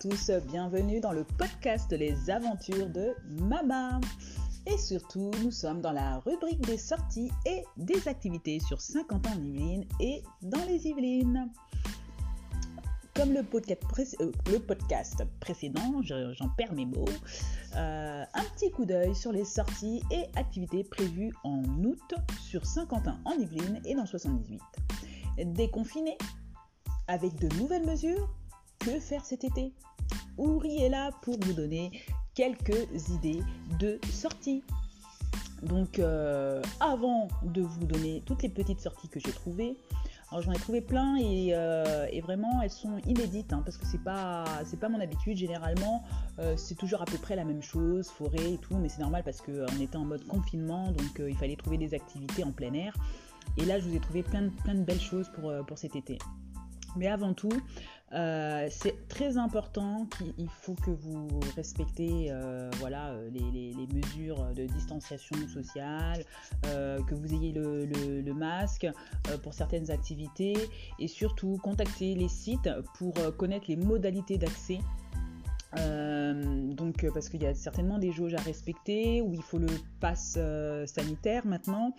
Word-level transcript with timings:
tous, 0.00 0.30
bienvenue 0.48 1.00
dans 1.00 1.12
le 1.12 1.24
podcast 1.24 1.92
Les 1.92 2.30
aventures 2.30 2.88
de 2.88 3.14
Mama. 3.42 4.00
Et 4.66 4.78
surtout, 4.78 5.30
nous 5.42 5.50
sommes 5.50 5.82
dans 5.82 5.92
la 5.92 6.18
rubrique 6.20 6.60
des 6.62 6.78
sorties 6.78 7.30
et 7.44 7.64
des 7.76 8.08
activités 8.08 8.58
sur 8.60 8.80
50 8.80 9.26
ans 9.26 9.30
en 9.30 9.42
Yvelines 9.42 9.84
et 10.00 10.22
dans 10.40 10.64
les 10.66 10.86
Yvelines. 10.86 11.50
Comme 13.14 13.34
le 13.34 13.42
podcast, 13.42 14.16
euh, 14.20 15.26
précédent, 15.40 16.00
j'en 16.02 16.48
perds 16.56 16.72
mes 16.72 16.86
mots, 16.86 17.04
euh, 17.76 18.24
un 18.32 18.44
petit 18.54 18.70
coup 18.70 18.86
d'œil 18.86 19.14
sur 19.14 19.32
les 19.32 19.44
sorties 19.44 20.02
et 20.10 20.24
activités 20.36 20.84
prévues 20.84 21.32
en 21.44 21.62
août 21.84 22.14
sur 22.40 22.64
Saint-Quentin 22.64 23.18
en 23.26 23.32
Yvelines 23.32 23.82
et 23.84 23.94
dans 23.94 24.06
78. 24.06 24.60
Déconfiné 25.44 26.16
avec 27.08 27.34
de 27.36 27.54
nouvelles 27.56 27.84
mesures 27.84 28.30
que 28.84 28.98
faire 28.98 29.24
cet 29.24 29.44
été 29.44 29.72
Ouri 30.38 30.82
est 30.82 30.88
là 30.88 31.10
pour 31.22 31.36
vous 31.40 31.52
donner 31.52 31.90
quelques 32.34 33.08
idées 33.10 33.42
de 33.78 34.00
sorties. 34.10 34.62
Donc 35.62 35.98
euh, 35.98 36.60
avant 36.80 37.28
de 37.44 37.62
vous 37.62 37.84
donner 37.84 38.22
toutes 38.26 38.42
les 38.42 38.48
petites 38.48 38.80
sorties 38.80 39.08
que 39.08 39.20
j'ai 39.20 39.30
trouvées, 39.30 39.76
alors 40.30 40.42
j'en 40.42 40.52
ai 40.52 40.58
trouvé 40.58 40.80
plein 40.80 41.16
et, 41.16 41.50
euh, 41.52 42.08
vraiment 42.22 42.60
elles 42.62 42.70
sont 42.70 42.98
inédites 43.06 43.52
hein, 43.52 43.62
parce 43.64 43.76
que 43.76 43.86
c'est 43.86 44.02
pas 44.02 44.44
c'est 44.64 44.80
pas 44.80 44.88
mon 44.88 45.00
habitude 45.00 45.36
généralement 45.36 46.02
euh, 46.38 46.56
c'est 46.56 46.74
toujours 46.74 47.02
à 47.02 47.04
peu 47.04 47.18
près 47.18 47.36
la 47.36 47.44
même 47.44 47.62
chose 47.62 48.08
forêt 48.08 48.52
et 48.54 48.58
tout 48.58 48.76
mais 48.76 48.88
c'est 48.88 49.02
normal 49.02 49.22
parce 49.24 49.42
qu'on 49.42 49.80
était 49.80 49.96
en 49.96 50.04
mode 50.04 50.26
confinement 50.26 50.90
donc 50.90 51.20
il 51.20 51.36
fallait 51.36 51.56
trouver 51.56 51.76
des 51.76 51.92
activités 51.94 52.44
en 52.44 52.50
plein 52.50 52.72
air 52.72 52.96
et 53.58 53.64
là 53.66 53.78
je 53.78 53.88
vous 53.88 53.94
ai 53.94 54.00
trouvé 54.00 54.22
plein 54.22 54.42
de, 54.42 54.50
plein 54.64 54.74
de 54.74 54.82
belles 54.82 55.00
choses 55.00 55.28
pour, 55.34 55.52
pour 55.66 55.78
cet 55.78 55.96
été. 55.96 56.18
Mais 56.96 57.08
avant 57.08 57.32
tout, 57.32 57.52
euh, 58.14 58.68
c'est 58.70 59.08
très 59.08 59.38
important 59.38 60.06
qu'il 60.18 60.48
faut 60.50 60.74
que 60.74 60.90
vous 60.90 61.28
respectez 61.56 62.26
euh, 62.30 62.70
voilà, 62.78 63.10
euh, 63.10 63.30
les, 63.30 63.72
mesures 63.92 64.52
de 64.54 64.66
distanciation 64.66 65.36
sociale, 65.48 66.24
que 66.62 67.14
vous 67.14 67.34
ayez 67.34 67.52
le, 67.52 68.32
masque 68.32 68.86
pour 69.42 69.54
certaines 69.54 69.90
activités 69.90 70.56
et 70.98 71.06
surtout 71.06 71.58
contacter 71.62 72.14
les 72.14 72.28
sites 72.28 72.70
pour 72.98 73.14
connaître 73.36 73.66
les 73.68 73.76
modalités 73.76 74.38
d'accès 74.38 74.78
donc, 75.74 77.06
parce 77.14 77.28
qu'il 77.28 77.42
y 77.42 77.46
a 77.46 77.54
certainement 77.54 77.98
des 77.98 78.12
jauges 78.12 78.34
à 78.34 78.40
respecter, 78.40 79.22
où 79.22 79.32
il 79.32 79.42
faut 79.42 79.58
le 79.58 79.68
pass 80.00 80.38
sanitaire 80.86 81.46
maintenant, 81.46 81.94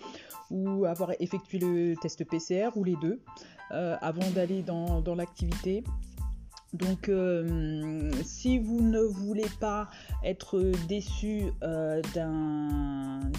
ou 0.52 0.86
avoir 0.86 1.11
effectué 1.19 1.59
le 1.59 1.95
test 2.02 2.23
PCR, 2.25 2.69
ou 2.75 2.84
les 2.84 2.95
deux. 3.02 3.19
Euh, 3.73 3.95
avant 4.02 4.29
d'aller 4.31 4.61
dans, 4.61 5.16
l'activité. 5.16 5.83
Donc, 6.73 7.09
euh, 7.09 8.11
si 8.23 8.59
vous 8.59 8.81
ne 8.81 9.02
voulez 9.02 9.47
pas 9.59 9.89
être 10.23 10.59
déçu 10.88 11.52
euh, 11.63 12.01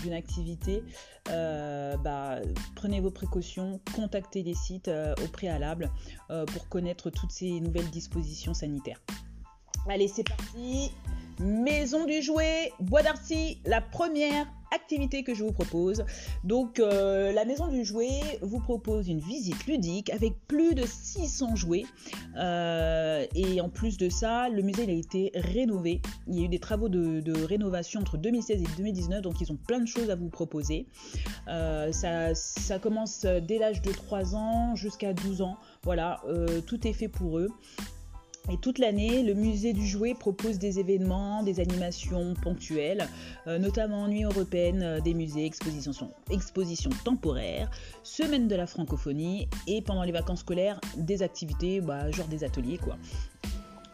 d'une 0.02 0.12
activité, 0.12 0.82
bah, 1.26 2.40
prenez 2.74 3.00
vos 3.00 3.10
précautions, 3.12 3.80
contactez 3.94 4.42
les 4.42 4.54
sites 4.54 4.90
au 5.22 5.28
préalable 5.28 5.90
pour 6.28 6.68
connaître 6.68 7.10
toutes 7.10 7.32
ces 7.32 7.60
nouvelles 7.60 7.90
dispositions 7.90 8.54
sanitaires. 8.54 9.00
Allez, 9.88 10.08
c'est 10.08 10.24
parti. 10.24 10.90
Maison 11.40 12.04
du 12.04 12.22
jouet, 12.22 12.72
Bois 12.80 13.02
d'Arcy, 13.02 13.58
la 13.64 13.80
première 13.80 14.46
activité 14.74 15.22
que 15.22 15.34
je 15.34 15.42
vous 15.44 15.52
propose. 15.52 16.04
Donc 16.42 16.78
euh, 16.78 17.32
la 17.32 17.44
maison 17.44 17.68
du 17.68 17.84
jouet 17.84 18.20
vous 18.42 18.60
propose 18.60 19.08
une 19.08 19.20
visite 19.20 19.66
ludique 19.66 20.10
avec 20.10 20.34
plus 20.46 20.74
de 20.74 20.84
600 20.86 21.56
jouets. 21.56 21.84
Euh, 22.36 23.24
et 23.34 23.60
en 23.60 23.68
plus 23.68 23.96
de 23.96 24.08
ça, 24.08 24.48
le 24.48 24.62
musée 24.62 24.86
a 24.86 24.90
été 24.90 25.30
rénové. 25.34 26.00
Il 26.26 26.38
y 26.38 26.42
a 26.42 26.44
eu 26.44 26.48
des 26.48 26.58
travaux 26.58 26.88
de, 26.88 27.44
rénovation 27.44 28.00
entre 28.00 28.16
2016 28.16 28.62
et 28.62 28.76
2019, 28.76 29.22
donc 29.22 29.40
ils 29.40 29.52
ont 29.52 29.56
plein 29.56 29.80
de 29.80 29.86
choses 29.86 30.10
à 30.10 30.14
vous 30.14 30.28
proposer. 30.28 30.86
Euh, 31.48 31.92
ça, 31.92 32.34
ça, 32.34 32.78
commence 32.78 33.24
dès 33.24 33.58
l'âge 33.58 33.82
de 33.82 33.92
3 33.92 34.34
ans 34.34 34.74
jusqu'à 34.74 35.12
12 35.12 35.42
ans. 35.42 35.56
Voilà, 35.82 36.22
tout 36.66 36.86
est 36.86 36.92
fait 36.92 37.08
pour 37.08 37.38
eux. 37.38 37.48
Et 38.50 38.58
toute 38.58 38.78
l'année, 38.78 39.22
le 39.22 39.32
musée 39.32 39.72
du 39.72 39.86
jouet 39.86 40.12
propose 40.12 40.58
des 40.58 40.78
événements, 40.78 41.42
des 41.42 41.60
animations 41.60 42.34
ponctuelles, 42.34 43.08
euh, 43.46 43.58
notamment 43.58 44.06
Nuit 44.06 44.24
européenne 44.24 44.82
euh, 44.82 45.00
des 45.00 45.14
musées, 45.14 45.46
expositions, 45.46 46.90
temporaires, 47.04 47.70
semaine 48.02 48.46
de 48.46 48.54
la 48.54 48.66
francophonie 48.66 49.48
et 49.66 49.80
pendant 49.80 50.02
les 50.02 50.12
vacances 50.12 50.40
scolaires, 50.40 50.78
des 50.98 51.22
activités, 51.22 51.80
bah, 51.80 52.10
genre 52.10 52.28
des 52.28 52.44
ateliers 52.44 52.76
quoi. 52.76 52.96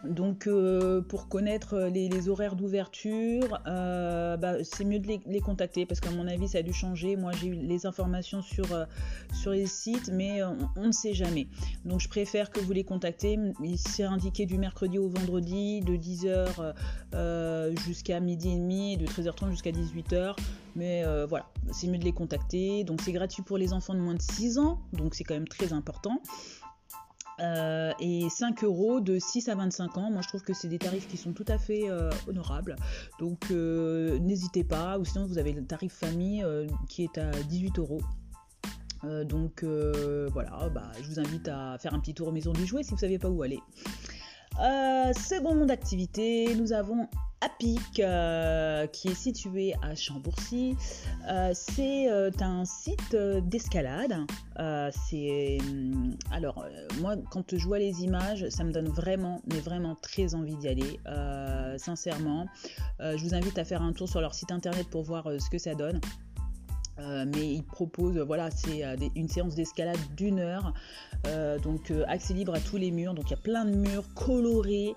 Donc 0.03 0.47
euh, 0.47 1.01
pour 1.01 1.27
connaître 1.27 1.77
les, 1.79 2.29
horaires 2.29 2.55
d'ouverture, 2.55 3.59
euh, 3.67 4.35
bah, 4.37 4.63
c'est 4.63 4.83
mieux 4.83 4.99
de 4.99 5.07
les, 5.07 5.41
contacter 5.41 5.85
parce 5.85 5.99
qu'à 5.99 6.11
mon 6.11 6.27
avis 6.27 6.47
ça 6.47 6.59
a 6.59 6.61
dû 6.61 6.73
changer. 6.73 7.15
Moi 7.15 7.31
j'ai 7.39 7.47
eu 7.47 7.53
les 7.53 7.85
informations 7.85 8.41
sur, 8.41 8.73
euh, 8.73 8.85
sur 9.33 9.51
les 9.51 9.67
sites 9.67 10.09
mais 10.11 10.41
on, 10.43 10.87
ne 10.87 10.91
sait 10.91 11.13
jamais. 11.13 11.47
Donc 11.85 11.99
je 11.99 12.09
préfère 12.09 12.51
que 12.51 12.59
vous 12.59 12.71
les 12.71 12.83
contactez. 12.83 13.37
C'est 13.77 14.03
indiqué 14.03 14.45
du 14.45 14.57
mercredi 14.57 14.97
au 14.97 15.07
vendredi 15.07 15.81
de 15.81 15.95
10h 15.95 16.73
jusqu'à 17.85 18.19
midi 18.19 18.51
et 18.51 18.57
demi, 18.57 18.97
de 18.97 19.05
13h30 19.05 19.51
jusqu'à 19.51 19.71
18h. 19.71 20.35
Mais 20.75 21.03
voilà, 21.27 21.45
c'est 21.71 21.87
mieux 21.87 21.97
de 21.97 22.05
les 22.05 22.13
contacter. 22.13 22.83
Donc 22.83 23.01
c'est 23.01 23.11
gratuit 23.11 23.43
pour 23.43 23.57
les 23.57 23.73
enfants 23.73 23.93
de 23.93 23.99
moins 23.99 24.15
de 24.15 24.21
6 24.21 24.57
ans, 24.57 24.79
donc 24.93 25.13
c'est 25.15 25.23
quand 25.23 25.35
même 25.35 25.47
très 25.47 25.73
important. 25.73 26.21
Euh, 27.41 27.91
et 27.99 28.29
5 28.29 28.63
euros 28.63 28.99
de 28.99 29.17
6 29.17 29.49
à 29.49 29.55
25 29.55 29.97
ans. 29.97 30.11
Moi, 30.11 30.21
je 30.21 30.27
trouve 30.27 30.43
que 30.43 30.53
c'est 30.53 30.67
des 30.67 30.77
tarifs 30.77 31.07
qui 31.07 31.17
sont 31.17 31.33
tout 31.33 31.45
à 31.47 31.57
fait 31.57 31.89
euh, 31.89 32.09
honorables. 32.27 32.75
Donc, 33.19 33.49
euh, 33.51 34.19
n'hésitez 34.19 34.63
pas. 34.63 34.99
Ou 34.99 35.05
sinon, 35.05 35.25
vous 35.25 35.37
avez 35.37 35.53
le 35.53 35.65
tarif 35.65 35.93
famille 35.93 36.45
qui 36.87 37.03
est 37.03 37.17
à 37.17 37.31
18 37.31 37.79
euros. 37.79 38.01
donc 39.25 39.63
voilà, 39.63 40.69
bah, 40.69 40.91
je 41.01 41.07
vous 41.07 41.19
invite 41.19 41.47
à 41.47 41.77
faire 41.79 41.93
un 41.93 41.99
petit 41.99 42.13
tour 42.13 42.27
aux 42.27 42.31
maisons 42.31 42.53
du 42.53 42.65
jouet 42.65 42.83
si 42.83 42.89
vous 42.89 42.95
ne 42.95 43.01
savez 43.01 43.17
pas 43.17 43.29
où 43.29 43.41
aller. 43.41 43.59
seconde 45.13 45.71
activité, 45.71 46.53
nous 46.55 46.73
avons 46.73 47.07
APIC, 47.41 47.99
euh, 47.99 48.87
qui 48.87 49.09
est 49.09 49.15
situé 49.15 49.73
à 49.81 49.95
Chambourcy. 49.95 50.75
Euh, 51.29 51.51
c'est 51.53 52.09
euh, 52.09 52.31
un 52.39 52.65
site 52.65 53.15
d'escalade. 53.15 54.15
c'est 55.09 55.57
alors 56.31 56.65
moi 57.01 57.15
quand 57.29 57.57
je 57.57 57.65
vois 57.65 57.79
les 57.79 58.03
images, 58.03 58.47
ça 58.49 58.63
me 58.63 58.71
donne 58.71 58.89
vraiment, 58.89 59.41
mais 59.47 59.59
vraiment 59.59 59.95
très 59.95 60.35
envie 60.35 60.55
d'y 60.55 60.67
aller. 60.67 60.99
sincèrement, 61.77 62.47
je 62.99 63.23
vous 63.23 63.33
invite 63.33 63.57
à 63.57 63.65
faire 63.65 63.81
un 63.81 63.93
tour 63.93 64.07
sur 64.07 64.21
leur 64.21 64.33
site 64.33 64.51
internet 64.51 64.87
pour 64.89 65.03
voir 65.03 65.27
ce 65.39 65.49
que 65.49 65.57
ça 65.57 65.73
donne. 65.73 65.99
Euh, 67.01 67.25
mais 67.33 67.53
il 67.53 67.63
propose, 67.63 68.17
voilà, 68.19 68.51
c'est 68.51 68.83
euh, 68.83 68.95
une 69.15 69.27
séance 69.27 69.55
d'escalade 69.55 69.97
d'une 70.15 70.39
heure, 70.39 70.73
euh, 71.27 71.57
donc 71.57 71.91
accès 72.07 72.33
libre 72.33 72.53
à 72.53 72.59
tous 72.59 72.77
les 72.77 72.91
murs, 72.91 73.13
donc 73.13 73.25
il 73.27 73.31
y 73.31 73.33
a 73.33 73.41
plein 73.41 73.65
de 73.65 73.71
murs 73.71 74.03
colorés, 74.13 74.93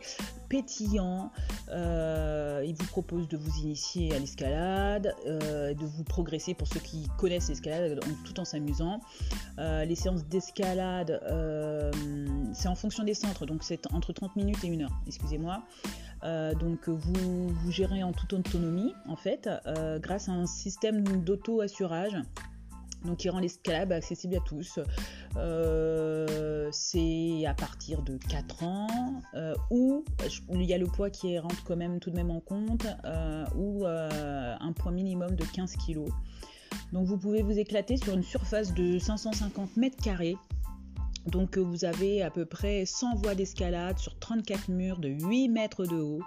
pétillants. 0.54 1.32
il 1.70 2.75
vous 2.78 2.87
propose 2.87 3.28
de 3.28 3.37
vous 3.37 3.59
initier 3.60 4.15
à 4.15 4.19
l'escalade, 4.19 5.15
de 5.26 5.84
vous 5.84 6.04
progresser 6.04 6.54
pour 6.54 6.69
ceux 6.69 6.81
qui 6.81 7.09
connaissent 7.19 7.48
l'escalade 7.48 8.00
tout 8.25 8.38
en 8.38 8.44
s'amusant. 8.44 9.00
les 9.59 9.94
séances 9.97 10.25
d'escalade, 10.26 11.20
c'est 12.53 12.69
en 12.69 12.75
fonction 12.76 13.03
des 13.03 13.14
centres, 13.14 13.47
donc 13.47 13.64
c'est 13.64 13.93
entre 13.93 14.12
30 14.12 14.37
minutes 14.37 14.62
et 14.62 14.69
une 14.69 14.82
heure, 14.82 14.97
excusez-moi. 15.06 15.64
Euh, 16.25 16.54
donc 16.54 16.88
vous, 16.88 17.48
vous, 17.48 17.70
gérez 17.70 18.03
en 18.03 18.12
toute 18.12 18.32
autonomie 18.32 18.94
en 19.06 19.16
fait 19.16 19.49
euh, 19.67 19.99
grâce 19.99 20.29
à 20.29 20.32
un 20.32 20.46
système 20.46 21.02
d'auto-assurage 21.23 22.17
donc 23.05 23.19
qui 23.19 23.29
rend 23.29 23.39
l'escalade 23.39 23.93
accessible 23.93 24.37
à 24.37 24.41
tous. 24.41 24.79
Euh, 25.37 26.69
c'est 26.73 27.45
à 27.47 27.55
partir 27.55 28.03
de 28.03 28.19
4 28.29 28.62
ans 28.65 29.23
ou 29.71 30.05
il 30.53 30.65
y 30.65 30.75
a 30.75 30.79
le 30.79 30.87
poids 30.87 31.11
qui 31.11 31.39
rentre 31.39 31.62
quand 31.65 31.77
même 31.77 32.01
tout 32.01 32.11
de 32.11 32.17
même 32.17 32.31
en 32.31 32.41
compte 32.41 32.87
ou 33.56 33.87
un 33.87 34.73
poids 34.73 34.93
minimum 34.93 35.35
de 35.35 35.45
15 35.45 35.77
kg. 35.77 36.06
Donc 36.93 37.06
vous 37.06 37.19
pouvez 37.19 37.43
vous 37.43 37.59
éclater 37.59 37.97
sur 37.97 38.15
une 38.15 38.23
surface 38.23 38.75
de 38.75 38.99
550 38.99 39.77
mètres 39.77 40.03
carrés 40.03 40.37
donc 41.26 41.56
euh, 41.56 41.61
vous 41.61 41.85
avez 41.85 42.23
à 42.23 42.31
peu 42.31 42.44
près 42.44 42.85
100 42.85 43.17
voies 43.17 43.35
d'escalade 43.35 43.99
sur 43.99 44.19
34 44.19 44.69
murs 44.69 44.99
de 44.99 45.09
8 45.09 45.49
mètres 45.49 45.87
de 45.87 45.97
haut, 45.97 46.23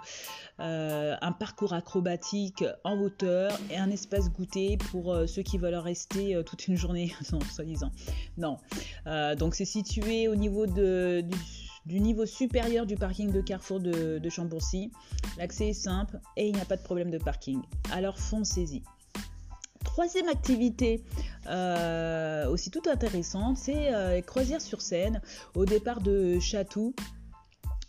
euh, 0.60 1.16
un 1.20 1.32
parcours 1.32 1.72
acrobatique 1.72 2.64
en 2.84 3.00
hauteur 3.00 3.58
et 3.70 3.76
un 3.76 3.90
espace 3.90 4.30
goûter 4.30 4.76
pour 4.90 5.12
euh, 5.12 5.26
ceux 5.26 5.42
qui 5.42 5.58
veulent 5.58 5.74
rester 5.74 6.40
toute 6.44 6.66
une 6.68 6.76
journée, 6.76 7.12
soi-disant. 7.52 7.90
Non. 8.36 8.58
donc 9.36 9.54
c'est 9.54 9.64
situé 9.64 10.28
au 10.28 10.34
niveau 10.34 10.66
du, 10.66 11.22
niveau 11.86 12.26
supérieur 12.26 12.86
du 12.86 12.96
parking 12.96 13.32
de 13.32 13.40
Carrefour 13.40 13.80
de, 13.80 14.18
de 14.18 14.28
Chambourcy. 14.28 14.90
L'accès 15.36 15.68
est 15.68 15.72
simple 15.72 16.20
et 16.36 16.48
il 16.48 16.54
n'y 16.54 16.60
a 16.60 16.64
pas 16.64 16.76
de 16.76 16.82
problème 16.82 17.10
de 17.10 17.18
parking. 17.18 17.60
Alors 17.92 18.18
foncez-y. 18.18 18.82
Troisième 19.98 20.28
activité 20.28 21.02
euh, 21.48 22.48
aussi 22.50 22.70
tout 22.70 22.82
intéressante, 22.88 23.56
c'est 23.56 23.92
euh, 23.92 24.20
croisière 24.20 24.60
sur 24.60 24.80
Seine 24.80 25.20
au 25.56 25.64
départ 25.64 26.00
de 26.00 26.38
Chatou. 26.38 26.94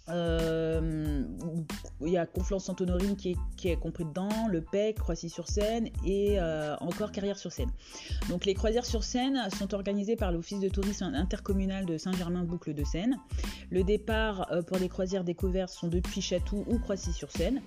Euh, 0.07 1.23
il 2.01 2.09
y 2.11 2.17
a 2.17 2.25
Conflans-Sainte-Honorine 2.25 3.15
qui 3.15 3.37
est, 3.65 3.75
compris 3.75 4.05
dedans, 4.05 4.47
le 4.49 4.61
PEC, 4.61 4.97
Croissy-sur-Seine 4.97 5.89
et 6.03 6.39
euh, 6.39 6.75
encore 6.77 7.11
Carrière-sur-Seine. 7.11 7.69
Donc 8.27 8.47
les 8.47 8.55
croisières 8.55 8.87
sur 8.87 9.03
Seine 9.03 9.47
sont 9.59 9.75
organisées 9.75 10.15
par 10.15 10.31
l'Office 10.31 10.61
de 10.61 10.69
tourisme 10.69 11.13
intercommunal 11.13 11.85
de 11.85 11.99
Saint-Germain-Boucle 11.99 12.73
de 12.73 12.83
Seine. 12.85 13.19
Le 13.69 13.83
départ 13.83 14.49
pour 14.65 14.77
les 14.77 14.89
croisières 14.89 15.23
découvertes 15.23 15.73
sont 15.73 15.89
depuis 15.89 16.21
Chatou 16.21 16.65
ou 16.67 16.79
Croissy-sur-Seine. 16.79 17.61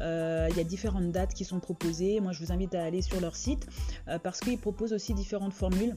Il 0.00 0.56
y 0.56 0.60
a 0.60 0.64
différentes 0.64 1.10
dates 1.12 1.34
qui 1.34 1.44
sont 1.44 1.60
proposées. 1.60 2.20
Moi, 2.20 2.32
je 2.32 2.44
vous 2.44 2.52
invite 2.52 2.74
à 2.74 2.84
aller 2.84 3.02
sur 3.02 3.20
leur 3.20 3.36
site 3.36 3.66
parce 4.22 4.40
qu'ils 4.40 4.58
proposent 4.58 4.92
aussi 4.92 5.14
différentes 5.14 5.54
formules 5.54 5.96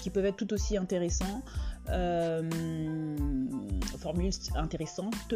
qui, 0.00 0.10
peuvent 0.10 0.26
être 0.26 0.36
tout 0.36 0.52
aussi 0.52 0.76
intéressantes. 0.76 1.44
Euh, 1.88 2.48
formule 3.98 4.30
intéressante. 4.54 5.34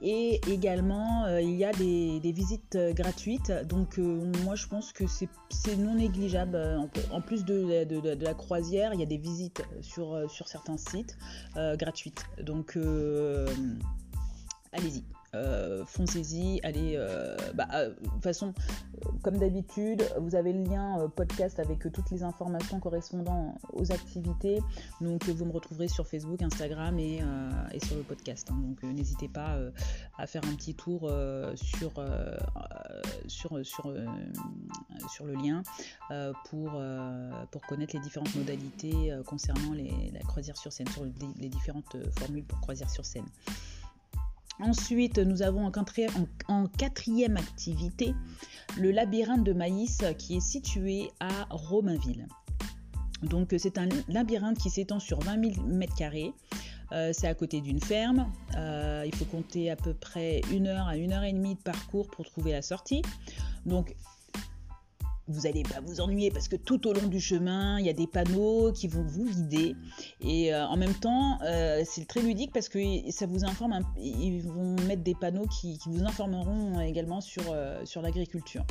Et 0.00 0.40
également, 0.48 1.24
euh, 1.24 1.40
il 1.40 1.56
y 1.56 1.64
a 1.64 1.72
des, 1.72 2.32
visites 2.32 2.78
gratuites. 2.92 3.52
Donc, 3.68 3.98
euh, 3.98 4.30
moi, 4.44 4.54
je 4.54 4.66
pense 4.66 4.92
que 4.92 5.04
c'est 5.06 5.76
non 5.76 5.94
négligeable. 5.94 6.56
En, 7.10 7.20
plus 7.20 7.44
de, 7.44 8.24
la 8.24 8.34
croisière, 8.34 8.94
il 8.94 9.00
y 9.00 9.02
a 9.02 9.06
des 9.06 9.18
visites 9.18 9.62
sur 9.80 10.28
certains 10.46 10.76
sites 10.76 11.16
gratuites. 11.54 12.26
Donc, 12.42 12.76
allez-y. 14.72 15.02
Euh, 15.34 15.82
foncez-y, 15.86 16.60
allez, 16.62 16.92
euh, 16.96 17.34
bah, 17.54 17.66
euh, 17.72 17.88
de 17.88 18.08
toute 18.10 18.22
façon, 18.22 18.52
comme 19.22 19.38
d'habitude, 19.38 20.04
vous 20.18 20.34
avez 20.34 20.52
le 20.52 20.62
lien 20.62 21.10
podcast 21.16 21.58
avec 21.58 21.78
toutes 21.90 22.10
les 22.10 22.22
informations 22.22 22.78
correspondant 22.80 23.54
aux 23.72 23.90
activités, 23.92 24.60
donc 25.00 25.26
vous 25.30 25.46
me 25.46 25.52
retrouverez 25.52 25.88
sur 25.88 26.06
Facebook, 26.06 26.42
Instagram 26.42 26.98
et, 26.98 27.20
sur 27.82 27.96
le 27.96 28.02
podcast, 28.02 28.48
hein. 28.50 28.58
donc 28.62 28.82
n'hésitez 28.82 29.28
pas 29.28 29.58
à 30.18 30.26
faire 30.26 30.42
un 30.44 30.54
petit 30.54 30.74
tour 30.74 31.10
sur, 31.54 31.92
sur, 33.26 33.64
sur, 33.64 33.94
sur, 35.08 35.26
le 35.26 35.34
lien 35.34 35.62
pour, 36.44 36.82
pour 37.50 37.62
connaître 37.62 37.96
les 37.96 38.02
différentes 38.02 38.34
modalités 38.34 39.16
concernant 39.26 39.72
la 39.72 40.20
croisière 40.20 40.58
sur 40.58 40.72
scène, 40.72 40.88
sur 40.88 41.04
les 41.04 41.48
différentes 41.48 41.96
formules 42.18 42.44
pour 42.44 42.60
croisière 42.60 42.90
sur 42.90 43.06
scène. 43.06 43.26
Ensuite, 44.62 45.18
nous 45.18 45.42
avons 45.42 45.66
en 45.66 46.66
quatrième, 46.68 47.36
activité 47.36 48.14
le 48.78 48.92
labyrinthe 48.92 49.42
de 49.42 49.52
maïs 49.52 50.02
qui 50.18 50.36
est 50.36 50.40
situé 50.40 51.10
à 51.18 51.46
Romainville. 51.50 52.28
Donc 53.22 53.54
c'est 53.58 53.76
un 53.76 53.88
labyrinthe 54.08 54.58
qui 54.58 54.70
s'étend 54.70 55.00
sur 55.00 55.18
20 55.20 55.52
000 55.54 55.68
m2. 55.68 56.32
c'est 57.12 57.26
à 57.26 57.34
côté 57.34 57.60
d'une 57.60 57.80
ferme. 57.80 58.32
Euh, 58.56 59.02
il 59.04 59.14
faut 59.14 59.24
compter 59.24 59.70
à 59.70 59.76
peu 59.76 59.94
près 59.94 60.40
une 60.52 60.68
heure 60.68 60.86
à 60.86 60.96
une 60.96 61.12
heure 61.12 61.24
et 61.24 61.32
demie 61.32 61.56
de 61.56 61.60
parcours 61.60 62.08
pour 62.08 62.24
trouver 62.24 62.52
la 62.52 62.62
sortie. 62.62 63.02
Vous 65.28 65.42
n'allez 65.42 65.62
pas 65.62 65.80
vous 65.80 66.00
ennuyer 66.00 66.30
parce 66.30 66.48
que 66.48 66.56
tout 66.56 66.86
au 66.86 66.92
long 66.92 67.06
du 67.06 67.20
chemin, 67.20 67.78
il 67.78 67.86
y 67.86 67.88
a 67.88 67.92
des 67.92 68.06
panneaux 68.06 68.72
qui 68.72 68.88
vont 68.88 69.04
vous 69.04 69.24
guider. 69.24 69.76
Et 70.20 70.52
euh, 70.52 70.66
en 70.66 70.76
même 70.76 70.94
temps, 70.94 71.38
euh, 71.42 71.82
c'est 71.84 72.06
très 72.06 72.20
ludique 72.20 72.52
parce 72.52 72.68
que 72.68 72.78
ça 73.10 73.26
vous 73.26 73.44
informe, 73.44 73.78
ils 73.98 74.40
vont 74.42 74.76
mettre 74.86 75.02
des 75.02 75.14
panneaux 75.14 75.46
qui, 75.46 75.78
vous 75.86 76.04
informeront 76.04 76.80
également 76.80 77.20
sur, 77.20 77.42
euh, 77.50 77.84
sur 77.84 78.02
l'agriculture. 78.02 78.64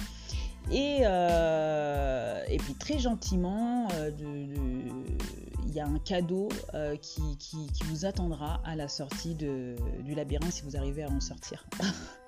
Et, 0.72 1.02
et 1.02 2.58
puis 2.58 2.76
très 2.76 3.00
gentiment, 3.00 3.88
il 4.20 5.74
y 5.74 5.80
a 5.80 5.88
un 5.88 5.98
cadeau 6.00 6.50
qui, 7.02 7.38
qui, 7.40 7.84
vous 7.86 8.06
attendra 8.06 8.62
à 8.64 8.76
la 8.76 8.88
sortie 8.88 9.34
de, 9.34 9.76
du 10.04 10.14
labyrinthe 10.14 10.52
si 10.52 10.62
vous 10.62 10.78
arrivez 10.78 11.04
à 11.04 11.10
en 11.10 11.20
sortir. 11.20 11.66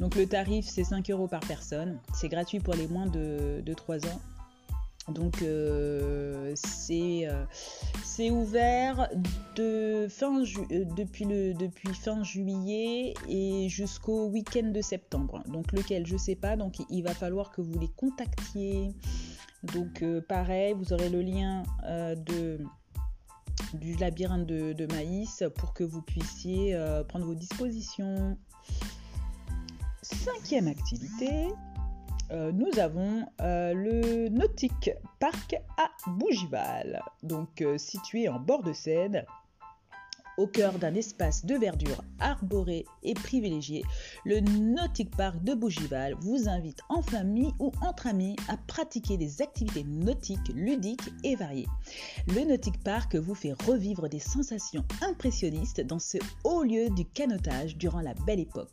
Donc 0.00 0.16
le 0.16 0.26
tarif 0.26 0.66
c'est 0.66 0.84
5 0.84 1.10
euros 1.10 1.28
par 1.28 1.40
personne. 1.40 1.98
C'est 2.14 2.28
gratuit 2.28 2.58
pour 2.58 2.74
les 2.74 2.88
moins 2.88 3.06
de, 3.06 3.62
3 3.76 4.06
ans. 4.06 4.20
Donc 5.08 5.42
euh, 5.42 6.54
euh, 6.90 7.44
c'est 8.04 8.30
ouvert 8.30 9.08
de 9.56 10.06
fin 10.08 10.42
euh, 10.42 10.84
depuis, 10.96 11.24
le, 11.24 11.52
depuis 11.54 11.92
fin 11.94 12.22
juillet 12.22 13.14
et 13.28 13.68
jusqu'au 13.68 14.28
week-end 14.28 14.70
de 14.70 14.80
septembre. 14.80 15.42
Donc 15.48 15.72
lequel 15.72 16.06
je 16.06 16.16
sais 16.16 16.34
pas. 16.34 16.56
Donc 16.56 16.76
il 16.88 17.02
va 17.02 17.12
falloir 17.12 17.50
que 17.50 17.60
vous 17.60 17.78
les 17.78 17.88
contactiez. 17.88 18.94
Donc 19.74 20.02
pareil, 20.28 20.72
vous 20.72 20.94
aurez 20.94 21.10
le 21.10 21.20
lien 21.20 21.62
de 21.86 22.58
du 23.74 23.94
labyrinthe 23.96 24.46
de, 24.46 24.86
maïs 24.86 25.44
pour 25.56 25.74
que 25.74 25.84
vous 25.84 26.00
puissiez 26.00 26.74
prendre 27.08 27.26
vos 27.26 27.34
dispositions. 27.34 28.38
Cinquième 30.14 30.68
activité, 30.68 31.48
euh, 32.30 32.52
nous 32.52 32.78
avons 32.78 33.26
euh, 33.40 33.72
le 33.72 34.28
Nautique 34.28 34.90
Park 35.18 35.56
à 35.78 35.90
Bougival, 36.10 37.02
donc 37.22 37.62
euh, 37.62 37.78
situé 37.78 38.28
en 38.28 38.38
bord 38.38 38.62
de 38.62 38.72
Seine, 38.72 39.24
au 40.40 40.46
cœur 40.46 40.78
d'un 40.78 40.94
espace 40.94 41.44
de 41.44 41.54
verdure 41.54 42.02
arboré 42.18 42.86
et 43.02 43.12
privilégié, 43.12 43.84
le 44.24 44.40
Nautic 44.40 45.14
Park 45.14 45.44
de 45.44 45.52
Bougival 45.52 46.14
vous 46.20 46.48
invite 46.48 46.80
en 46.88 47.02
famille 47.02 47.52
ou 47.58 47.72
entre 47.82 48.06
amis 48.06 48.36
à 48.48 48.56
pratiquer 48.56 49.18
des 49.18 49.42
activités 49.42 49.84
nautiques, 49.84 50.48
ludiques 50.54 51.10
et 51.24 51.36
variées. 51.36 51.68
Le 52.26 52.48
Nautic 52.48 52.82
Park 52.82 53.16
vous 53.16 53.34
fait 53.34 53.52
revivre 53.66 54.08
des 54.08 54.18
sensations 54.18 54.84
impressionnistes 55.02 55.82
dans 55.82 55.98
ce 55.98 56.16
haut 56.44 56.62
lieu 56.62 56.88
du 56.88 57.04
canotage 57.04 57.76
durant 57.76 58.00
la 58.00 58.14
belle 58.26 58.40
époque. 58.40 58.70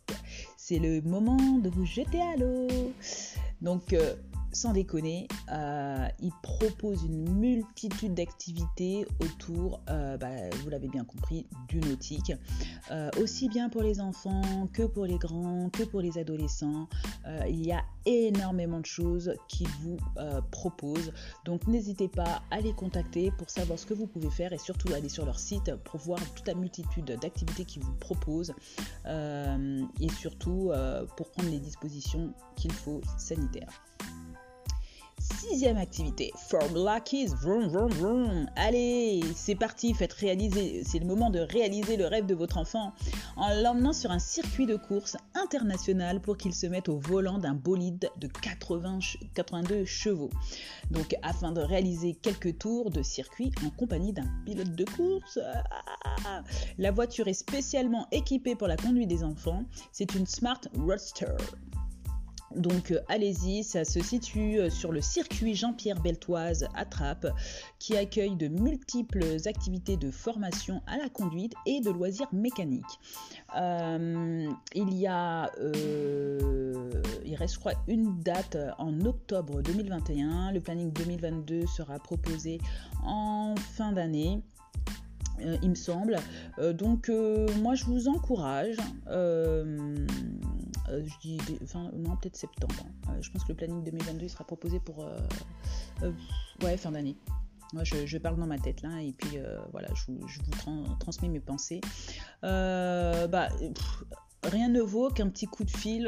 C'est 0.56 0.80
le 0.80 1.02
moment 1.02 1.58
de 1.58 1.69
vous 1.69 1.86
jeter 1.86 2.22
à 2.22 2.38
l'eau. 2.38 2.68
Donc, 3.62 3.92
euh, 3.92 4.16
sans 4.57 4.74
déconner, 4.74 5.27
euh, 5.51 6.07
il 6.19 6.31
propose 6.42 7.04
une 7.04 7.30
multitude 7.30 8.15
d'activités 8.15 9.06
autour, 9.19 9.81
euh, 9.88 10.18
bah, 10.18 10.50
vous 10.63 10.69
l'avez 10.69 10.88
bien 10.88 11.04
compris, 11.04 11.45
du 11.69 11.80
nautique. 11.80 12.33
Euh, 12.89 13.12
aussi 13.21 13.50
bien 13.50 13.69
pour 13.69 13.83
les 13.83 14.01
enfants 14.01 14.68
que 14.74 14.81
pour 14.81 15.06
les 15.06 15.19
grands, 15.19 15.69
que 15.69 15.83
pour 15.83 16.01
les 16.01 16.18
adolescents. 16.18 16.88
il 17.48 17.65
y 17.65 17.71
a 17.71 17.83
énormément 18.06 18.80
de 18.80 18.86
choses 18.86 19.33
qu'il 19.50 19.68
vous 19.81 19.97
propose. 20.49 21.11
Donc 21.45 21.68
n'hésitez 21.68 22.07
pas 22.07 22.42
à 22.52 22.61
les 22.61 22.73
contacter 22.73 23.31
pour 23.37 23.49
savoir 23.49 23.78
ce 23.78 23.85
que 23.85 23.94
vous 23.94 24.07
pouvez 24.07 24.30
faire 24.30 24.54
et 24.54 24.57
surtout 24.57 24.94
aller 24.94 25.09
sur 25.09 25.26
leur 25.26 25.37
site 25.37 25.76
pour 25.83 25.99
voir 25.99 26.19
toute 26.33 26.47
la 26.47 26.56
multitude 26.56 27.18
d'activités 27.21 27.66
qu'ils 27.66 27.83
vous 27.83 27.95
proposent 27.95 28.54
et 29.06 30.09
surtout 30.18 30.71
pour 31.18 31.30
prendre 31.31 31.49
les 31.49 31.59
dispositions 31.59 32.33
qu'il 32.56 32.71
faut 32.71 33.02
sanitaires. 33.18 33.83
Sixième 35.40 35.78
activité, 35.78 36.32
Formula 36.36 37.00
Keys, 37.00 37.28
vroom, 37.28 37.68
vroom, 37.68 37.92
vroom. 37.92 38.50
Allez, 38.56 39.22
c'est 39.36 39.54
parti, 39.54 39.94
faites 39.94 40.14
réaliser, 40.14 40.84
c'est 40.84 40.98
le 40.98 41.06
moment 41.06 41.30
de 41.30 41.40
réaliser 41.40 41.96
le 41.96 42.08
rêve 42.08 42.26
de 42.26 42.34
votre 42.34 42.58
enfant 42.58 42.92
en 43.36 43.54
l'emmenant 43.62 43.94
sur 43.94 44.10
un 44.10 44.18
circuit 44.18 44.66
de 44.66 44.76
course 44.76 45.16
international 45.36 46.22
pour 46.22 46.38
qu'il 46.38 46.56
se 46.56 46.66
mette 46.66 46.90
au 46.90 46.98
volant 46.98 47.38
d'un 47.38 47.54
bolide 47.54 48.10
de 48.18 48.28
80, 48.28 49.00
82 49.36 49.86
chevaux. 49.86 50.32
Donc 50.90 51.16
afin 51.22 51.52
de 51.52 51.62
réaliser 51.62 52.16
quelques 52.16 52.58
tours 52.58 52.90
de 52.90 53.04
circuit 53.04 53.52
en 53.64 53.70
compagnie 53.70 54.14
d'un 54.14 54.28
pilote 54.44 54.76
de 54.76 54.86
course. 54.86 55.40
Ah, 56.26 56.42
la 56.80 56.92
voiture 56.92 57.28
est 57.28 57.34
spécialement 57.34 58.08
équipée 58.12 58.56
pour 58.56 58.68
la 58.68 58.76
conduite 58.76 59.08
des 59.08 59.24
enfants. 59.24 59.64
C'est 59.92 60.16
une 60.16 60.26
Smart 60.26 60.62
Roadster. 60.80 61.36
Donc 62.57 62.92
euh, 62.92 62.99
allez-y, 63.07 63.64
ça 63.64 63.85
se 63.85 64.02
situe 64.02 64.59
euh, 64.59 64.69
sur 64.69 64.92
le 64.92 65.02
circuit 65.02 65.56
Jean-Pierre 65.56 66.02
Beltoise 66.02 66.68
à 66.76 66.85
Trappes, 66.85 67.28
qui 67.80 67.95
accueille 67.95 68.35
de 68.35 68.47
multiples 68.47 69.37
activités 69.45 69.95
de 69.95 70.09
formation 70.09 70.81
à 70.87 70.97
la 70.97 71.09
conduite 71.09 71.54
et 71.66 71.81
de 71.81 71.92
loisirs 71.92 72.33
mécaniques. 72.33 72.83
Euh, 73.56 74.49
il 74.73 74.94
y 74.94 75.07
a, 75.07 75.52
il 77.26 77.35
reste 77.35 77.56
je 77.56 77.59
crois 77.59 77.73
une 77.87 78.19
date 78.21 78.57
en 78.78 78.99
octobre 79.02 79.61
2021. 79.61 80.52
Le 80.52 80.59
planning 80.59 80.92
2022 80.92 81.66
sera 81.66 81.99
proposé 81.99 82.59
en 83.04 83.56
fin 83.56 83.92
d'année. 83.92 84.42
il 85.40 85.69
me 85.69 85.76
semble. 85.76 86.18
donc 86.73 87.09
moi 87.61 87.76
je 87.76 87.85
vous 87.85 88.07
encourage 88.09 88.78
euh, 90.90 91.04
je 91.06 91.18
dis, 91.20 91.38
non, 91.74 92.16
peut-être 92.16 92.36
septembre. 92.36 92.76
Hein. 92.82 93.12
Euh, 93.12 93.22
je 93.22 93.32
pense 93.32 93.44
que 93.44 93.50
le 93.50 93.56
planning 93.56 93.84
2022 93.84 94.28
sera 94.28 94.44
proposé 94.46 94.80
pour 94.80 95.06
euh, 95.06 96.78
fin 96.78 96.92
d'année. 96.92 97.18
Moi, 97.74 97.84
je, 97.84 98.18
parle 98.18 98.38
dans 98.38 98.48
ma 98.48 98.58
tête 98.58 98.82
là, 98.82 99.02
et 99.02 99.12
puis 99.12 99.40
voilà, 99.74 99.90
je 99.94 100.14
vous, 100.14 100.26
transmets 101.00 101.28
mes 101.28 101.42
pensées. 101.42 101.82
bah, 102.42 103.50
rien 104.44 104.70
ne 104.70 104.80
vaut 104.80 105.10
qu'un 105.10 105.28
petit 105.28 105.48
coup 105.48 105.66
de 105.66 105.70
fil 105.70 106.08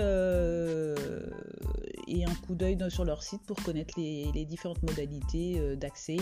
et 2.08 2.24
un 2.24 2.34
coup 2.46 2.56
d'œil 2.56 2.78
sur 2.90 3.04
leur 3.04 3.24
site 3.24 3.42
pour 3.46 3.62
connaître 3.62 3.96
les, 3.98 4.46
différentes 4.46 4.82
modalités 4.84 5.76
d'accès 5.76 6.16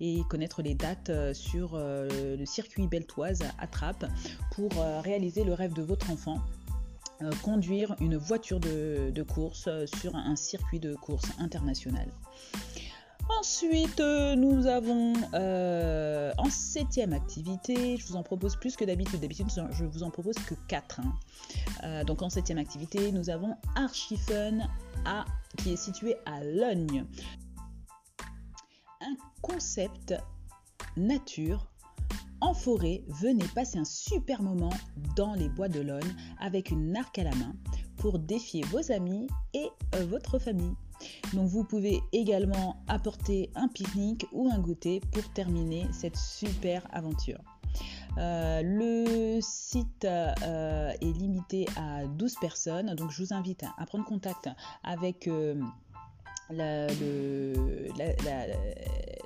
et 0.00 0.22
connaître 0.28 0.60
les 0.60 0.74
dates 0.74 1.12
sur 1.34 1.78
le 1.78 2.44
circuit 2.44 2.88
Beltoise 2.88 3.42
à 3.60 3.68
pour 4.50 4.72
réaliser 5.04 5.44
le 5.44 5.54
rêve 5.54 5.72
de 5.72 5.82
votre 5.82 6.10
enfant 6.10 6.40
conduire 7.42 7.94
une 8.00 8.16
voiture 8.16 8.60
de, 8.60 9.22
course 9.22 9.68
sur 9.98 10.16
un 10.16 10.36
circuit 10.36 10.80
de 10.80 10.94
course 10.94 11.30
international. 11.38 12.08
Ensuite, 13.38 14.00
euh, 14.00 14.34
nous 14.34 14.66
avons 14.66 15.12
euh, 15.34 16.32
en 16.36 16.50
septième 16.50 17.12
activité, 17.12 17.96
je 17.96 18.06
vous 18.06 18.16
en 18.16 18.22
propose 18.22 18.56
plus 18.56 18.76
que 18.76 18.84
d'habitude. 18.84 19.20
D'habitude, 19.20 19.46
je 19.70 19.84
vous 19.84 20.02
en 20.02 20.10
propose 20.10 20.34
que 20.34 20.54
quatre. 20.66 21.00
Hein. 21.00 21.14
Euh, 21.84 22.04
donc 22.04 22.22
en 22.22 22.30
septième 22.30 22.58
activité, 22.58 23.12
nous 23.12 23.30
avons 23.30 23.56
Archifun 23.76 24.68
à, 25.04 25.24
qui 25.58 25.72
est 25.72 25.76
situé 25.76 26.16
à 26.26 26.42
Logne. 26.42 27.06
Un 29.00 29.16
concept 29.42 30.14
nature 30.96 31.70
en 32.40 32.54
forêt, 32.54 33.02
venez 33.08 33.44
passer 33.54 33.78
un 33.78 33.84
super 33.84 34.42
moment 34.42 34.72
dans 35.16 35.34
les 35.34 35.48
bois 35.48 35.68
de 35.68 35.80
Logne 35.80 36.14
avec 36.38 36.70
une 36.70 36.96
arc 36.96 37.18
à 37.18 37.24
la 37.24 37.34
main 37.36 37.54
pour 37.96 38.18
défier 38.18 38.62
vos 38.70 38.92
amis 38.92 39.26
et 39.54 39.68
votre 40.06 40.38
famille. 40.38 40.74
Donc 41.34 41.48
vous 41.48 41.64
pouvez 41.64 42.00
également 42.12 42.76
apporter 42.88 43.50
un 43.54 43.68
pique-nique 43.68 44.26
ou 44.32 44.48
un 44.50 44.58
goûter 44.58 45.00
pour 45.12 45.28
terminer 45.32 45.86
cette 45.92 46.16
super 46.16 46.86
aventure. 46.92 47.40
Euh, 48.18 48.62
le 48.64 49.40
site 49.40 50.04
euh, 50.04 50.92
est 51.00 51.12
limité 51.16 51.66
à 51.76 52.06
12 52.06 52.34
personnes, 52.40 52.94
donc 52.94 53.10
je 53.10 53.22
vous 53.22 53.32
invite 53.34 53.64
à 53.78 53.86
prendre 53.86 54.04
contact 54.04 54.48
avec 54.82 55.28
euh, 55.28 55.60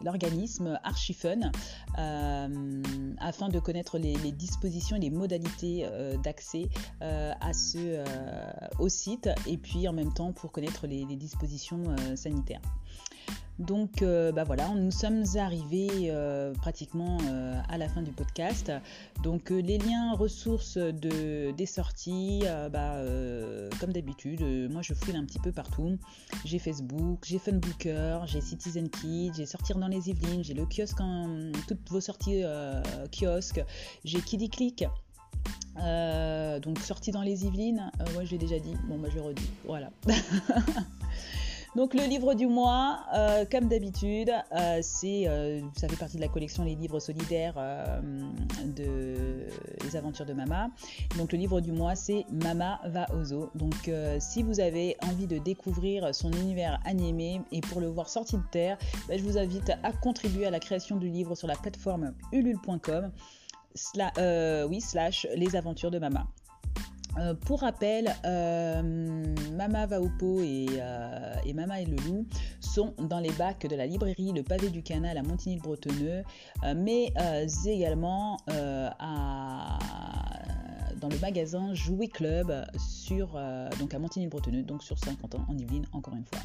l'organisme 0.02 0.78
Archifun 0.84 1.50
euh, 1.98 2.82
afin 3.18 3.48
de 3.48 3.58
connaître 3.58 3.98
les, 3.98 4.14
dispositions 4.32 4.96
et 4.96 5.00
les 5.00 5.10
modalités 5.10 5.84
euh, 5.84 6.16
d'accès 6.18 6.68
euh, 7.02 7.32
à 7.40 7.52
ce, 7.52 8.04
au 8.78 8.88
site 8.88 9.28
et 9.46 9.56
puis 9.56 9.88
en 9.88 9.92
même 9.92 10.12
temps 10.12 10.32
pour 10.32 10.52
connaître 10.52 10.86
les 10.86 11.04
dispositions 11.16 11.84
sanitaires. 12.16 12.62
Donc 13.58 14.02
euh, 14.02 14.32
bah 14.32 14.42
voilà, 14.42 14.68
nous 14.70 14.90
sommes 14.90 15.24
arrivés 15.36 16.10
euh, 16.10 16.52
pratiquement 16.54 17.18
euh, 17.28 17.54
à 17.68 17.78
la 17.78 17.88
fin 17.88 18.02
du 18.02 18.10
podcast. 18.10 18.72
Donc 19.22 19.50
les 19.50 19.78
liens 19.78 20.14
ressources 20.14 20.76
de, 20.76 21.52
des 21.52 21.66
sorties, 21.66 22.42
bah, 22.72 22.96
comme 23.80 23.92
d'habitude, 23.92 24.42
moi 24.70 24.82
je 24.82 24.92
fouille 24.94 25.16
un 25.16 25.24
petit 25.24 25.38
peu 25.38 25.52
partout. 25.52 25.96
J'ai 26.44 26.58
Facebook, 26.58 27.20
j'ai 27.24 27.38
Funbooker, 27.38 28.20
j'ai 28.26 28.40
Citizen 28.40 28.88
Kid, 28.90 29.34
j'ai 29.36 29.46
Sortir 29.46 29.78
dans 29.78 29.88
les 29.88 30.10
Yvelines, 30.10 30.42
j'ai 30.42 30.54
le 30.54 30.66
kiosque 30.66 31.00
en 31.00 31.52
toutes 31.68 31.88
vos 31.90 32.00
sorties 32.00 32.42
kiosques, 33.12 33.64
j'ai 34.04 34.20
Kiddy 34.20 34.50
Click. 34.50 34.84
donc 35.76 36.78
sortie 36.80 37.12
dans 37.12 37.22
les 37.22 37.46
Yvelines, 37.46 37.90
moi 38.14 38.24
j'ai 38.24 38.38
déjà 38.38 38.58
dit, 38.58 38.74
bon 38.88 38.98
moi 38.98 39.08
je 39.14 39.20
redis, 39.20 39.50
voilà. 39.64 39.90
Donc 41.76 41.92
le 41.92 42.04
livre 42.04 42.34
du 42.34 42.46
mois, 42.46 43.00
euh, 43.14 43.44
comme 43.50 43.66
d'habitude, 43.66 44.30
euh, 44.52 44.78
c'est, 44.80 45.26
euh, 45.26 45.60
ça 45.76 45.88
fait 45.88 45.96
partie 45.96 46.16
de 46.16 46.20
la 46.20 46.28
collection 46.28 46.62
Les 46.62 46.76
livres 46.76 47.00
solidaires 47.00 47.56
de 48.64 49.46
Les 49.82 49.96
aventures 49.96 50.24
de 50.24 50.32
Mama. 50.34 50.68
Donc 51.18 51.32
le 51.32 51.38
livre 51.38 51.60
du 51.60 51.72
mois, 51.72 51.96
c'est 51.96 52.26
Mama 52.30 52.80
va 52.86 53.06
au 53.12 53.24
zoo. 53.24 53.50
Donc 53.56 53.90
si 54.20 54.42
vous 54.42 54.60
avez 54.60 54.96
envie 55.02 55.26
de 55.26 55.38
découvrir 55.38 56.14
son 56.14 56.30
univers 56.32 56.80
animé 56.84 57.40
et 57.50 57.60
pour 57.60 57.80
le 57.80 57.88
voir 57.88 58.08
sorti 58.08 58.36
de 58.36 58.42
terre, 58.52 58.78
bah, 59.08 59.16
je 59.16 59.22
vous 59.22 59.36
invite 59.36 59.70
à 59.82 59.92
contribuer 59.92 60.46
à 60.46 60.50
la 60.50 60.60
création 60.60 60.96
du 60.96 61.08
livre 61.08 61.34
sur 61.34 61.48
la 61.48 61.56
plateforme 61.56 62.14
ulule.com. 62.32 63.10
oui, 64.68 64.80
slash 64.80 65.26
les 65.34 65.56
aventures 65.56 65.90
de 65.90 65.98
Mama. 65.98 66.26
Euh, 67.18 67.34
pour 67.34 67.60
rappel, 67.60 68.12
euh, 68.24 68.82
Mama 69.52 69.86
Vaopo 69.86 70.40
et, 70.40 70.66
euh, 70.80 71.34
et, 71.46 71.52
Mama 71.52 71.80
et 71.80 71.84
le 71.84 71.96
loup 71.96 72.26
sont 72.60 72.94
dans 72.98 73.20
les 73.20 73.30
bacs 73.32 73.66
de 73.66 73.76
la 73.76 73.86
librairie 73.86 74.32
Le 74.32 74.42
Pavé 74.42 74.68
du 74.68 74.82
Canal 74.82 75.16
à 75.16 75.22
Montigny-le-Bretonneux, 75.22 76.24
mais 76.76 77.12
également 77.66 78.38
à, 78.48 79.78
dans 81.00 81.08
le 81.08 81.18
magasin 81.18 81.74
Jouet 81.74 82.08
Club 82.08 82.52
sur, 82.78 83.38
donc 83.78 83.94
à 83.94 83.98
Montigny-le-Bretonneux, 83.98 84.62
donc 84.62 84.82
sur 84.82 84.98
Saint-Quentin 84.98 85.44
en 85.48 85.56
Yvelines, 85.56 85.86
encore 85.92 86.14
une 86.14 86.24
fois. 86.24 86.40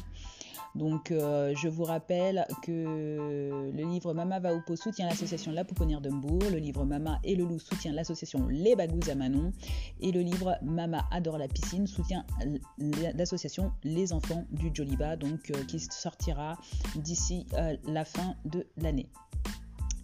Donc 0.74 1.10
euh, 1.10 1.52
je 1.56 1.68
vous 1.68 1.84
rappelle 1.84 2.46
que 2.62 3.72
le 3.74 3.82
livre 3.84 4.14
Mama 4.14 4.38
va 4.38 4.54
au 4.54 4.60
pot 4.60 4.76
soutient 4.76 5.08
l'association 5.08 5.52
La 5.52 5.64
Pouponnière 5.64 6.00
d'Humbourg, 6.00 6.42
le 6.50 6.58
livre 6.58 6.84
Mama 6.84 7.18
et 7.24 7.34
le 7.34 7.44
loup 7.44 7.58
soutient 7.58 7.92
l'association 7.92 8.46
Les 8.48 8.76
Bagous 8.76 9.10
à 9.10 9.14
Manon 9.14 9.52
et 10.00 10.12
le 10.12 10.20
livre 10.20 10.56
Mama 10.62 11.04
adore 11.10 11.38
la 11.38 11.48
piscine 11.48 11.86
soutient 11.86 12.24
l'association 13.14 13.72
Les 13.82 14.12
Enfants 14.12 14.44
du 14.52 14.70
Joliba, 14.72 15.16
donc 15.16 15.50
euh, 15.50 15.64
qui 15.64 15.80
sortira 15.80 16.56
d'ici 16.94 17.46
euh, 17.54 17.76
la 17.84 18.04
fin 18.04 18.36
de 18.44 18.66
l'année. 18.76 19.08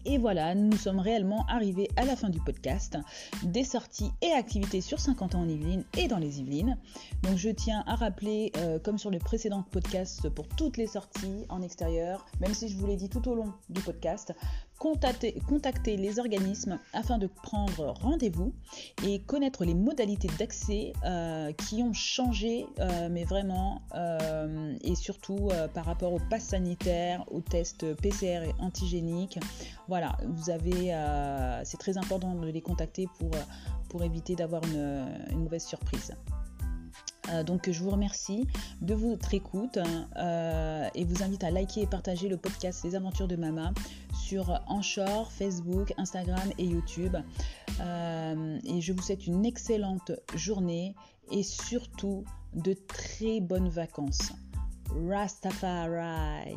Et 0.08 0.18
voilà, 0.18 0.54
nous 0.54 0.76
sommes 0.76 1.00
réellement 1.00 1.44
arrivés 1.48 1.88
à 1.96 2.04
la 2.04 2.14
fin 2.14 2.28
du 2.28 2.38
podcast, 2.38 2.96
des 3.42 3.64
sorties 3.64 4.12
et 4.22 4.30
activités 4.30 4.80
sur 4.80 5.00
50 5.00 5.34
ans 5.34 5.40
en 5.40 5.48
Yvelines 5.48 5.84
et 5.98 6.06
dans 6.06 6.18
les 6.18 6.38
Yvelines. 6.38 6.78
Donc 7.24 7.36
je 7.36 7.50
tiens 7.50 7.82
à 7.88 7.96
rappeler, 7.96 8.52
euh, 8.58 8.78
comme 8.78 8.98
sur 8.98 9.10
le 9.10 9.18
précédent 9.18 9.64
podcast, 9.68 10.28
pour 10.28 10.46
toutes 10.46 10.76
les 10.76 10.86
sorties 10.86 11.44
en 11.48 11.60
extérieur, 11.60 12.24
même 12.40 12.54
si 12.54 12.68
je 12.68 12.76
vous 12.76 12.86
l'ai 12.86 12.94
dit 12.94 13.08
tout 13.08 13.28
au 13.28 13.34
long 13.34 13.52
du 13.68 13.80
podcast, 13.80 14.32
contacter, 14.78 15.96
les 15.96 16.18
organismes 16.18 16.78
afin 16.92 17.18
de 17.18 17.26
prendre 17.26 17.94
rendez-vous 18.00 18.52
et 19.04 19.20
connaître 19.20 19.64
les 19.64 19.74
modalités 19.74 20.28
d'accès 20.38 20.92
euh, 21.04 21.52
qui 21.52 21.82
ont 21.82 21.92
changé, 21.92 22.66
euh, 22.78 23.08
mais 23.10 23.24
vraiment, 23.24 23.82
euh, 23.94 24.74
et 24.82 24.94
surtout 24.94 25.48
par 25.74 25.84
rapport 25.84 26.12
au 26.12 26.20
pass 26.30 26.44
sanitaire, 26.44 27.24
aux 27.30 27.40
tests 27.40 27.94
PCR 27.96 28.44
et 28.44 28.54
antigéniques. 28.60 29.38
Voilà, 29.88 30.16
vous 30.24 30.50
avez, 30.50 30.94
c'est 31.64 31.78
très 31.78 31.96
important 31.98 32.34
de 32.34 32.48
les 32.48 32.60
contacter 32.60 33.08
pour 33.88 34.02
éviter 34.02 34.34
d'avoir 34.34 34.62
une 34.64 35.38
mauvaise 35.38 35.64
surprise. 35.64 36.12
Euh, 37.30 37.42
donc 37.42 37.70
je 37.70 37.82
vous 37.82 37.90
remercie 37.90 38.46
de 38.80 38.94
votre 38.94 39.34
écoute 39.34 39.78
euh, 40.16 40.88
et 40.94 41.04
vous 41.04 41.22
invite 41.22 41.44
à 41.44 41.50
liker 41.50 41.82
et 41.82 41.86
partager 41.86 42.28
le 42.28 42.36
podcast 42.36 42.84
Les 42.84 42.94
Aventures 42.94 43.28
de 43.28 43.36
Mama 43.36 43.72
sur 44.14 44.60
Anchor, 44.66 45.30
Facebook, 45.32 45.92
Instagram 45.98 46.50
et 46.58 46.64
YouTube. 46.64 47.16
Euh, 47.80 48.58
et 48.64 48.80
je 48.80 48.92
vous 48.92 49.02
souhaite 49.02 49.26
une 49.26 49.44
excellente 49.44 50.12
journée 50.34 50.94
et 51.30 51.42
surtout 51.42 52.24
de 52.54 52.72
très 52.72 53.40
bonnes 53.40 53.68
vacances. 53.68 54.32
Rastafari 55.08 56.56